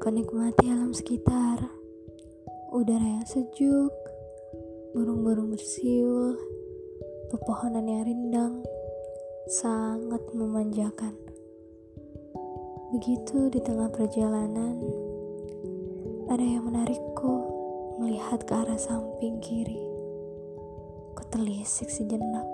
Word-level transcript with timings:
Penikmati 0.00 0.72
alam 0.72 0.96
sekitar, 0.96 1.60
udara 2.72 3.04
yang 3.04 3.28
sejuk, 3.28 3.92
burung-burung 4.96 5.52
bersiul, 5.52 6.40
pepohonan 7.28 7.84
yang 7.84 8.08
rindang, 8.08 8.64
sangat 9.60 10.24
memanjakan. 10.32 11.12
Begitu 12.96 13.52
di 13.52 13.60
tengah 13.60 13.92
perjalanan, 13.92 14.80
ada 16.32 16.48
yang 16.48 16.64
menarikku 16.64 17.34
melihat 18.00 18.40
ke 18.48 18.56
arah 18.56 18.80
samping 18.80 19.36
kiri. 19.44 19.84
Kutelisik 21.12 21.92
sejenak. 21.92 22.48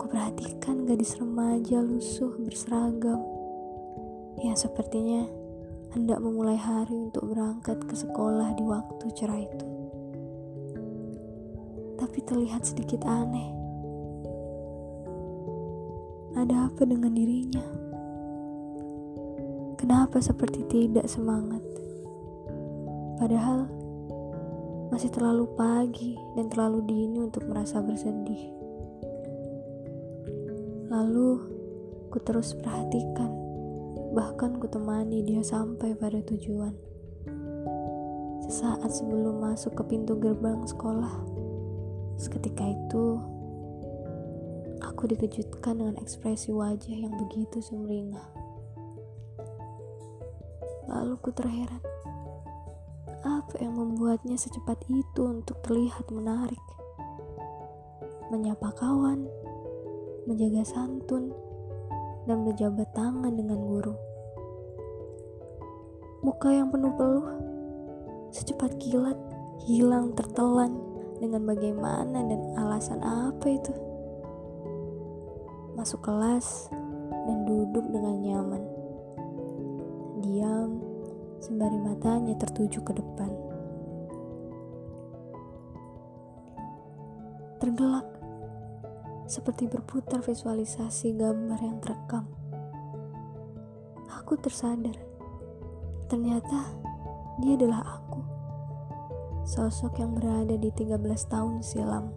Kuperhatikan 0.00 0.88
gadis 0.88 1.20
remaja 1.20 1.84
lusuh 1.84 2.32
berseragam 2.40 3.20
yang 4.40 4.56
sepertinya 4.56 5.28
hendak 5.90 6.22
memulai 6.22 6.54
hari 6.54 6.94
untuk 7.10 7.26
berangkat 7.34 7.82
ke 7.82 7.94
sekolah 7.98 8.54
di 8.54 8.62
waktu 8.62 9.04
cerah 9.10 9.42
itu. 9.42 9.66
Tapi 11.98 12.18
terlihat 12.22 12.62
sedikit 12.62 13.02
aneh. 13.02 13.50
Ada 16.38 16.70
apa 16.70 16.86
dengan 16.86 17.10
dirinya? 17.10 17.66
Kenapa 19.74 20.22
seperti 20.22 20.62
tidak 20.70 21.10
semangat? 21.10 21.64
Padahal 23.18 23.66
masih 24.94 25.10
terlalu 25.10 25.50
pagi 25.58 26.14
dan 26.38 26.46
terlalu 26.46 26.86
dini 26.86 27.18
untuk 27.18 27.50
merasa 27.50 27.82
bersedih. 27.82 28.46
Lalu 30.86 31.28
ku 32.14 32.18
terus 32.22 32.54
perhatikan 32.54 33.39
bahkan 34.10 34.58
kutemani 34.58 35.22
dia 35.22 35.38
sampai 35.42 35.94
pada 35.94 36.18
tujuan. 36.26 36.74
Sesaat 38.50 38.90
sebelum 38.90 39.38
masuk 39.38 39.78
ke 39.78 39.82
pintu 39.94 40.18
gerbang 40.18 40.66
sekolah, 40.66 41.14
seketika 42.18 42.66
itu 42.66 43.22
aku 44.82 45.06
dikejutkan 45.14 45.78
dengan 45.78 45.96
ekspresi 46.02 46.50
wajah 46.50 46.90
yang 46.90 47.14
begitu 47.22 47.62
sumringah. 47.62 48.26
Lalu 50.90 51.14
ku 51.22 51.30
terheran, 51.30 51.78
apa 53.22 53.54
yang 53.62 53.78
membuatnya 53.78 54.34
secepat 54.34 54.82
itu 54.90 55.22
untuk 55.22 55.62
terlihat 55.62 56.10
menarik? 56.10 56.58
Menyapa 58.34 58.74
kawan, 58.74 59.30
menjaga 60.26 60.66
santun, 60.66 61.30
dan 62.28 62.44
berjabat 62.44 62.88
tangan 62.92 63.32
dengan 63.32 63.60
guru. 63.60 63.94
Muka 66.20 66.52
yang 66.52 66.68
penuh 66.68 66.92
peluh, 67.00 67.28
secepat 68.28 68.76
kilat, 68.76 69.16
hilang 69.64 70.12
tertelan 70.12 70.76
dengan 71.16 71.48
bagaimana 71.48 72.20
dan 72.28 72.40
alasan 72.60 73.00
apa 73.00 73.46
itu. 73.48 73.72
Masuk 75.80 76.04
kelas 76.04 76.68
dan 77.24 77.48
duduk 77.48 77.88
dengan 77.88 78.20
nyaman. 78.20 78.62
Diam, 80.20 80.76
sembari 81.40 81.80
matanya 81.80 82.36
tertuju 82.36 82.84
ke 82.84 82.92
depan. 82.92 83.32
Tergelak 87.64 88.19
seperti 89.30 89.70
berputar 89.70 90.18
visualisasi 90.26 91.14
gambar 91.14 91.62
yang 91.62 91.78
terekam. 91.78 92.26
Aku 94.10 94.34
tersadar, 94.42 94.98
ternyata 96.10 96.74
dia 97.38 97.54
adalah 97.54 98.02
aku. 98.02 98.18
Sosok 99.46 100.02
yang 100.02 100.18
berada 100.18 100.58
di 100.58 100.74
13 100.74 100.98
tahun 101.30 101.62
silam. 101.62 102.10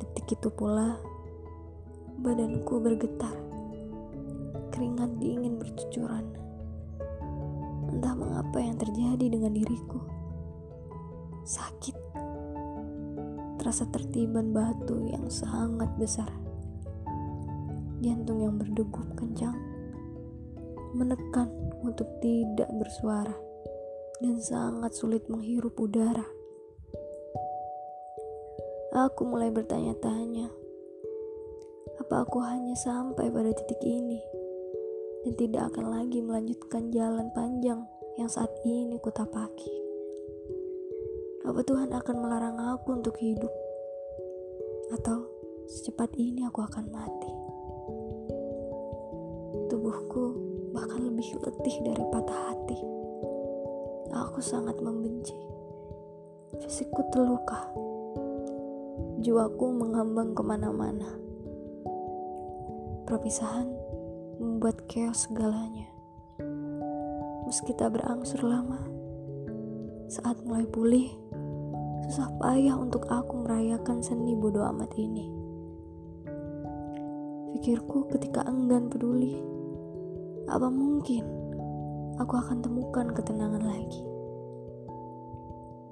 Detik 0.00 0.40
itu 0.40 0.48
pula, 0.48 0.96
badanku 2.24 2.80
bergetar. 2.80 3.36
Keringat 4.72 5.12
dingin 5.20 5.60
bercucuran. 5.60 6.24
Entah 7.92 8.16
mengapa 8.16 8.64
yang 8.64 8.80
terjadi 8.80 9.26
dengan 9.28 9.37
terasa 13.68 13.84
tertiban 13.92 14.56
batu 14.56 14.96
yang 15.12 15.28
sangat 15.28 15.92
besar. 16.00 16.32
Jantung 18.00 18.40
yang 18.40 18.56
berdegup 18.56 19.04
kencang, 19.12 19.52
menekan 20.96 21.52
untuk 21.84 22.08
tidak 22.24 22.64
bersuara, 22.72 23.36
dan 24.24 24.40
sangat 24.40 24.96
sulit 24.96 25.20
menghirup 25.28 25.76
udara. 25.76 26.24
Aku 28.96 29.28
mulai 29.28 29.52
bertanya-tanya, 29.52 30.48
apa 32.00 32.24
aku 32.24 32.40
hanya 32.40 32.72
sampai 32.72 33.28
pada 33.28 33.52
titik 33.52 33.84
ini 33.84 34.24
dan 35.28 35.36
tidak 35.36 35.76
akan 35.76 35.92
lagi 35.92 36.24
melanjutkan 36.24 36.88
jalan 36.88 37.28
panjang 37.36 37.84
yang 38.16 38.32
saat 38.32 38.48
ini 38.64 38.96
kutapaki. 38.96 39.87
Apa 41.48 41.64
Tuhan 41.64 41.88
akan 41.88 42.16
melarang 42.20 42.60
aku 42.60 43.00
untuk 43.00 43.16
hidup? 43.16 43.48
Atau 44.92 45.24
secepat 45.64 46.12
ini 46.20 46.44
aku 46.44 46.60
akan 46.60 46.92
mati? 46.92 47.32
Tubuhku 49.72 50.24
bahkan 50.76 51.08
lebih 51.08 51.40
letih 51.40 51.76
dari 51.88 52.04
patah 52.12 52.52
hati. 52.52 52.76
Aku 54.12 54.44
sangat 54.44 54.76
membenci. 54.76 55.32
Fisikku 56.52 57.08
terluka. 57.08 57.64
Jiwaku 59.24 59.72
mengambang 59.72 60.36
ke 60.36 60.44
mana-mana. 60.44 61.16
Perpisahan 63.08 63.72
membuat 64.36 64.84
chaos 64.84 65.24
segalanya. 65.24 65.88
Meski 67.48 67.72
tak 67.72 67.96
berangsur 67.96 68.44
lama, 68.44 68.84
saat 70.12 70.36
mulai 70.44 70.68
pulih, 70.68 71.08
Susah 72.08 72.32
payah 72.40 72.72
untuk 72.72 73.04
aku 73.12 73.44
merayakan 73.44 74.00
seni 74.00 74.32
bodoh 74.32 74.64
amat 74.72 74.88
ini. 74.96 75.28
Pikirku 77.52 78.08
ketika 78.08 78.48
enggan 78.48 78.88
peduli, 78.88 79.36
apa 80.48 80.72
mungkin 80.72 81.28
aku 82.16 82.32
akan 82.32 82.64
temukan 82.64 83.12
ketenangan 83.12 83.60
lagi? 83.60 84.00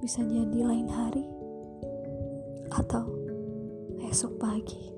Bisa 0.00 0.24
jadi 0.24 0.56
lain 0.64 0.88
hari 0.88 1.28
atau 2.72 3.04
esok 4.08 4.40
pagi. 4.40 4.88